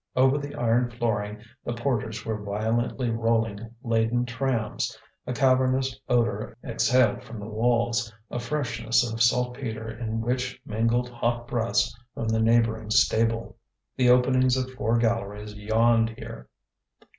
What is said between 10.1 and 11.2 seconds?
which mingled